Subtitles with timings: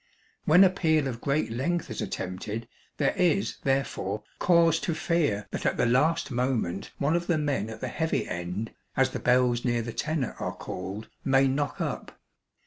[0.45, 2.67] When a peal of great length is attempted
[2.97, 7.69] there is, therefore, cause to fear that at the last moment one of the men
[7.69, 12.19] at the 'heavy end,' as the bells near the tenor are called, may knock up.